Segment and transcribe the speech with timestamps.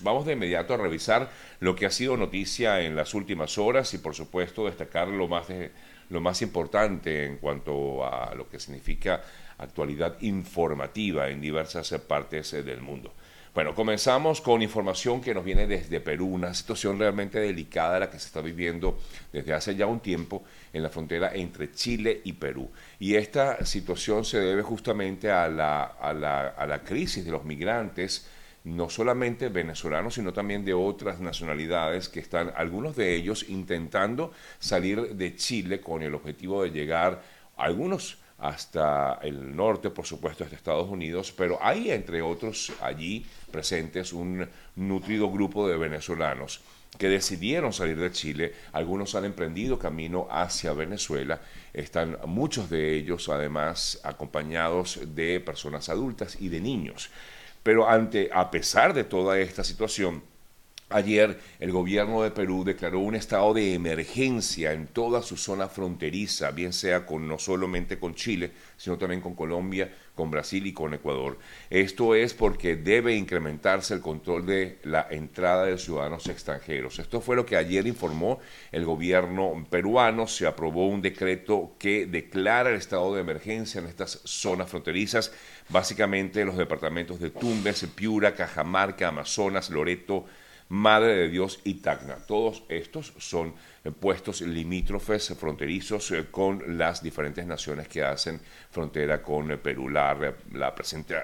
[0.00, 0.04] venezolanos.
[0.04, 1.30] Vamos de inmediato a revisar
[1.60, 5.46] lo que ha sido noticia en las últimas horas y por supuesto destacar lo más,
[6.08, 9.22] lo más importante en cuanto a lo que significa
[9.58, 13.12] actualidad informativa en diversas partes del mundo.
[13.52, 18.20] Bueno, comenzamos con información que nos viene desde Perú, una situación realmente delicada la que
[18.20, 18.96] se está viviendo
[19.32, 22.70] desde hace ya un tiempo en la frontera entre Chile y Perú.
[23.00, 27.44] Y esta situación se debe justamente a la, a la, a la crisis de los
[27.44, 28.28] migrantes,
[28.64, 35.14] no solamente venezolanos, sino también de otras nacionalidades que están, algunos de ellos, intentando salir
[35.14, 37.22] de Chile con el objetivo de llegar,
[37.56, 44.12] algunos hasta el norte, por supuesto, hasta Estados Unidos, pero hay, entre otros, allí presentes
[44.12, 46.60] un nutrido grupo de venezolanos
[46.98, 51.40] que decidieron salir de Chile, algunos han emprendido camino hacia Venezuela,
[51.72, 57.10] están muchos de ellos además acompañados de personas adultas y de niños.
[57.62, 60.22] Pero ante, a pesar de toda esta situación,
[60.92, 66.50] Ayer el gobierno de Perú declaró un estado de emergencia en toda su zona fronteriza,
[66.50, 70.92] bien sea con no solamente con Chile, sino también con Colombia, con Brasil y con
[70.92, 71.38] Ecuador.
[71.70, 76.98] Esto es porque debe incrementarse el control de la entrada de ciudadanos extranjeros.
[76.98, 78.40] Esto fue lo que ayer informó
[78.72, 80.26] el gobierno peruano.
[80.26, 85.32] Se aprobó un decreto que declara el estado de emergencia en estas zonas fronterizas,
[85.68, 90.26] básicamente los departamentos de Tumbes, Piura, Cajamarca, Amazonas, Loreto,
[90.70, 92.14] Madre de Dios y Tacna.
[92.14, 93.54] Todos estos son
[93.84, 98.40] eh, puestos limítrofes fronterizos eh, con las diferentes naciones que hacen
[98.70, 99.88] frontera con eh, Perú.
[99.88, 100.14] La,
[100.52, 100.72] la,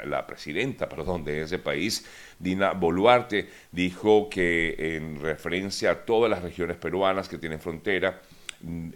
[0.04, 2.04] la presidenta perdón, de ese país,
[2.40, 8.20] Dina Boluarte, dijo que en referencia a todas las regiones peruanas que tienen frontera,
[8.62, 8.88] mm,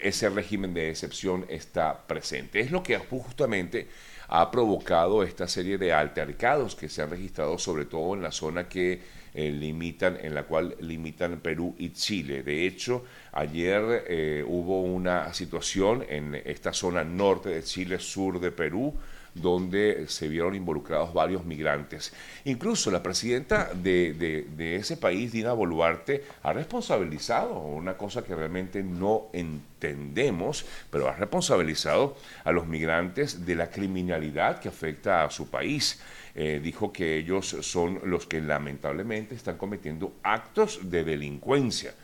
[0.00, 2.58] ese régimen de excepción está presente.
[2.58, 3.86] Es lo que justamente
[4.26, 8.68] ha provocado esta serie de altercados que se han registrado sobre todo en la zona
[8.68, 12.42] que eh, limitan, en la cual limitan Perú y Chile.
[12.42, 18.52] De hecho, ayer eh, hubo una situación en esta zona norte de Chile, sur de
[18.52, 18.94] Perú,
[19.34, 22.12] donde se vieron involucrados varios migrantes.
[22.44, 29.26] Incluso la presidenta de, ese país, Dina Boluarte, ha responsabilizado, una cosa que realmente no
[29.32, 36.00] entendemos, pero ha responsabilizado a los migrantes de la criminalidad que afecta a su país.
[36.34, 41.94] Eh, dijo que ellos son los que lamentablemente están cometiendo actos de delincuencia.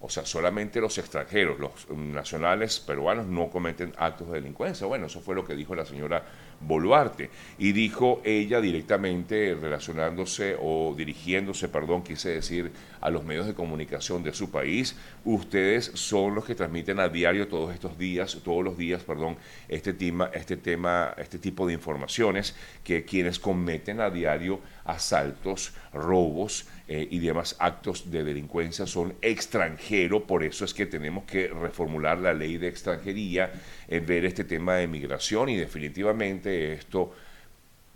[0.00, 4.86] O sea, solamente los extranjeros, los nacionales peruanos no cometen actos de delincuencia.
[4.86, 6.24] Bueno, eso fue lo que dijo la señora
[6.60, 7.30] Boluarte.
[7.58, 14.22] Y dijo ella directamente relacionándose o dirigiéndose, perdón, quise decir, a los medios de comunicación
[14.22, 14.96] de su país.
[15.24, 19.36] Ustedes son los que transmiten a diario todos estos días, todos los días, perdón,
[19.68, 26.66] este tema, este tema, este tipo de informaciones que quienes cometen a diario asaltos, robos
[26.88, 32.18] eh, y demás actos de delincuencia son extranjeros, por eso es que tenemos que reformular
[32.18, 33.52] la ley de extranjería,
[33.88, 37.12] eh, ver este tema de migración y definitivamente esto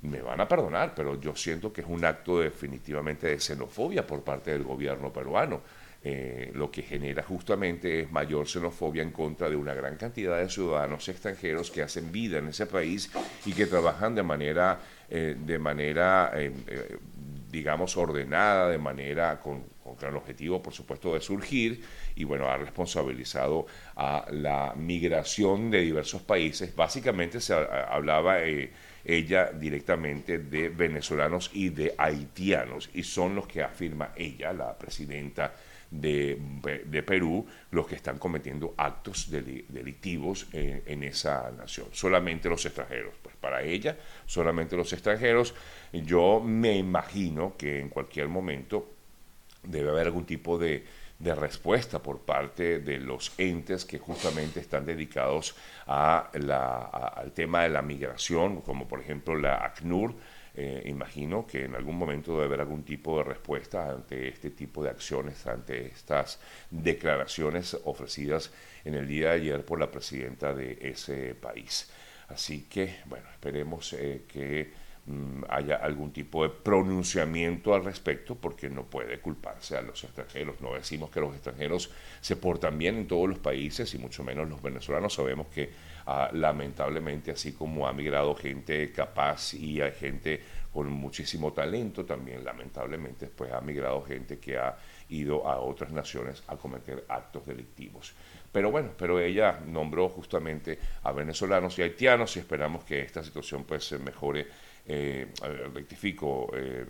[0.03, 4.23] me van a perdonar, pero yo siento que es un acto definitivamente de xenofobia por
[4.23, 5.61] parte del gobierno peruano.
[6.05, 10.49] Eh, lo que genera justamente es mayor xenofobia en contra de una gran cantidad de
[10.49, 13.11] ciudadanos extranjeros que hacen vida en ese país
[13.45, 14.79] y que trabajan de manera,
[15.11, 16.53] eh, de manera eh,
[17.51, 19.65] digamos, ordenada, de manera con,
[19.97, 21.83] con el objetivo, por supuesto, de surgir
[22.17, 23.67] y bueno, ha responsabilizado
[23.97, 26.75] a la migración de diversos países.
[26.75, 28.39] Básicamente se hablaba
[29.05, 35.55] ella directamente de venezolanos y de haitianos y son los que afirma ella, la presidenta
[35.91, 41.89] de, Perú los que están cometiendo actos delictivos en, esa nación.
[41.93, 43.15] Solamente los extranjeros.
[43.23, 45.55] Pues para ella, solamente los extranjeros.
[45.93, 48.98] Yo me imagino que en cualquier momento
[49.69, 50.85] debe haber algún tipo de,
[51.21, 55.57] respuesta por parte de los entes que justamente están dedicados
[55.87, 60.15] al tema de la migración, como por ejemplo la ACNUR,
[60.55, 64.83] eh, imagino que en algún momento debe haber algún tipo de respuesta ante este tipo
[64.83, 68.53] de acciones, ante estas declaraciones ofrecidas
[68.85, 71.91] en el día de ayer por la presidenta de ese país.
[72.29, 74.73] Así que, bueno, esperemos eh, que
[75.49, 80.61] haya algún tipo de pronunciamiento al respecto, porque no puede culparse a los extranjeros.
[80.61, 81.91] No decimos que los extranjeros
[82.21, 85.15] se portan bien en todos los países, y mucho menos los venezolanos.
[85.15, 85.71] Sabemos que
[86.33, 90.41] lamentablemente, así como ha migrado gente capaz y hay gente
[90.73, 94.77] con muchísimo talento, también lamentablemente pues ha migrado gente que ha
[95.09, 98.15] ido a otras naciones a cometer actos delictivos.
[98.53, 103.65] Pero bueno, pero ella nombró justamente a venezolanos y haitianos y esperamos que esta situación
[103.65, 104.47] pues se mejore,
[104.89, 105.27] eh,
[105.75, 106.87] rectifico, eh,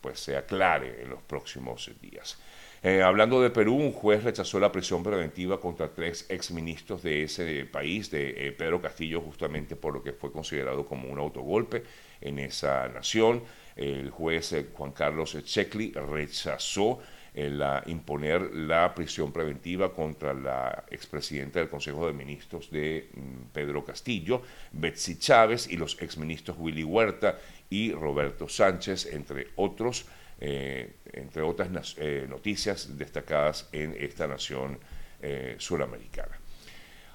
[0.00, 2.38] pues se aclare en los próximos días.
[2.82, 7.64] Eh, hablando de Perú, un juez rechazó la prisión preventiva contra tres exministros de ese
[7.66, 11.84] país, de Pedro Castillo, justamente por lo que fue considerado como un autogolpe
[12.20, 13.42] en esa nación.
[13.76, 16.98] El juez Juan Carlos Checli rechazó
[17.34, 23.84] la, imponer la prisión preventiva contra la expresidenta del Consejo de Ministros de mm, Pedro
[23.84, 24.42] Castillo,
[24.72, 27.38] Betsy Chávez, y los exministros Willy Huerta
[27.70, 30.06] y Roberto Sánchez, entre otros.
[30.44, 34.76] Eh, entre otras eh, noticias destacadas en esta nación
[35.20, 36.41] eh, suramericana.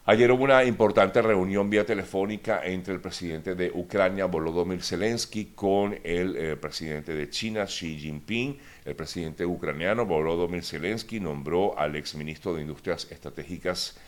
[0.09, 6.00] Ayer hubo una importante reunión vía telefónica entre el presidente de Ucrania, Volodymyr Zelensky, con
[6.01, 8.57] el presidente de China, Xi Jinping.
[8.86, 14.00] El presidente ucraniano, Volodymyr Zelensky, nombró al exministro de Industrias Estratégicas,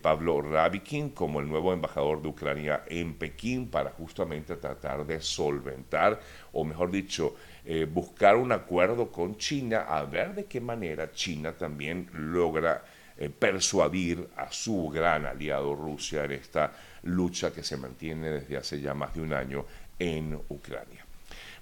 [0.00, 6.20] Pablo Rabikin, como el nuevo embajador de Ucrania en Pekín para justamente tratar de solventar,
[6.52, 7.34] o mejor dicho,
[7.64, 12.84] eh, buscar un acuerdo con China, a ver de qué manera China también logra
[13.16, 16.72] eh, persuadir a su gran aliado Rusia en esta
[17.02, 19.64] lucha que se mantiene desde hace ya más de un año
[19.98, 21.04] en Ucrania.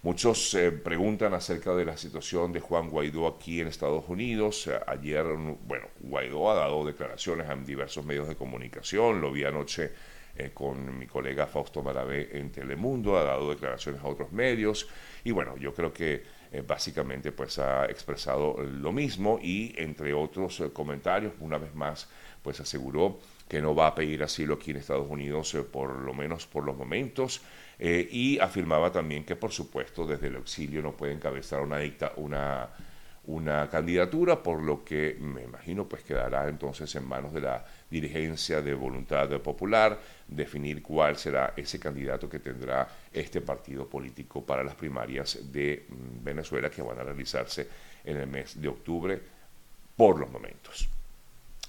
[0.02, 4.70] Muchos eh, preguntan acerca de la situación de Juan Guaidó aquí en Estados Unidos.
[4.86, 5.24] Ayer,
[5.66, 9.20] bueno, Guaidó ha dado declaraciones en diversos medios de comunicación.
[9.20, 9.92] Lo vi anoche
[10.54, 13.18] con mi colega Fausto Maravé en Telemundo.
[13.18, 14.88] Ha dado declaraciones a otros medios.
[15.22, 20.60] Y bueno, yo creo que eh, básicamente pues ha expresado lo mismo y entre otros
[20.60, 22.08] eh, comentarios, una vez más,
[22.42, 26.12] pues aseguró que no va a pedir asilo aquí en Estados Unidos eh, por lo
[26.12, 27.40] menos por los momentos
[27.82, 32.68] y afirmaba también que por supuesto desde el exilio no puede encabezar una, dicta, una
[33.24, 38.62] una candidatura, por lo que me imagino pues quedará entonces en manos de la dirigencia
[38.62, 44.74] de Voluntad Popular definir cuál será ese candidato que tendrá este partido político para las
[44.74, 47.68] primarias de mm, Venezuela que van a realizarse
[48.04, 49.20] en el mes de octubre
[49.96, 50.88] por los momentos.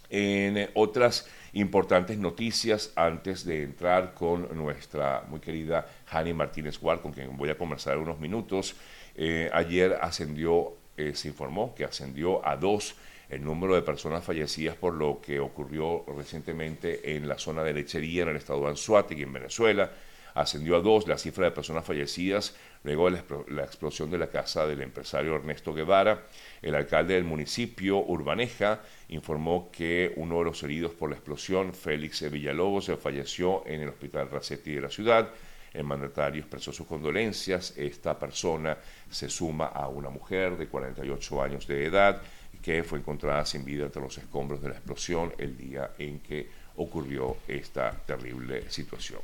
[0.09, 7.13] En otras importantes noticias, antes de entrar con nuestra muy querida Jani Martínez Guard, con
[7.13, 8.75] quien voy a conversar unos minutos,
[9.15, 10.73] eh, ayer ascendió
[11.09, 12.95] eh, se informó que ascendió a dos
[13.29, 18.23] el número de personas fallecidas por lo que ocurrió recientemente en la zona de lechería
[18.23, 19.89] en el estado de Anzuategui, en Venezuela.
[20.33, 24.65] Ascendió a dos la cifra de personas fallecidas luego de la, explosión de la casa
[24.65, 26.27] del empresario Ernesto Guevara.
[26.61, 32.29] El alcalde del municipio, Urbaneja, informó que uno de los heridos por la explosión, Félix
[32.29, 35.29] Villalobos, falleció en el hospital Racetti de la ciudad.
[35.73, 37.73] El mandatario expresó sus condolencias.
[37.77, 38.77] Esta persona
[39.09, 42.21] se suma a una mujer de 48 años de edad
[42.61, 46.47] que fue encontrada sin vida entre los escombros de la explosión el día en que
[46.75, 49.21] ocurrió esta terrible situación.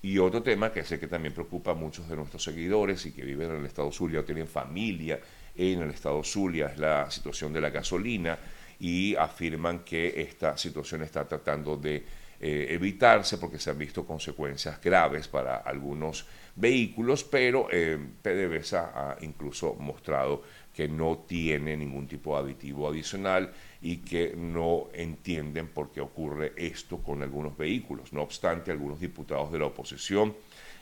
[0.00, 3.24] Y otro tema que sé que también preocupa a muchos de nuestros seguidores y que
[3.24, 5.20] viven en el estado Zulia o tienen familia
[5.56, 8.38] en el estado Zulia es la situación de la gasolina
[8.78, 12.04] y afirman que esta situación está tratando de
[12.40, 16.24] eh, evitarse porque se han visto consecuencias graves para algunos
[16.54, 23.52] vehículos, pero eh, PDVSA ha incluso mostrado que no tiene ningún tipo de aditivo adicional
[23.82, 28.12] y que no entienden por qué ocurre esto con algunos vehículos.
[28.12, 30.36] No obstante, algunos diputados de la oposición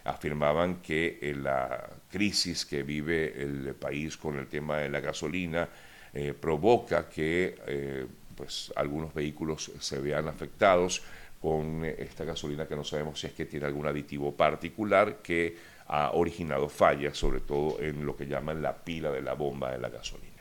[0.04, 5.68] afirmaban que eh, la crisis que vive el país con el tema de la gasolina
[6.40, 11.02] provoca que pues, algunos vehículos se vean afectados
[11.40, 15.56] con esta gasolina que no sabemos si es que tiene algún aditivo particular que
[15.88, 19.78] ha originado fallas, sobre todo en lo que llaman la pila de la bomba de
[19.78, 20.35] la gasolina.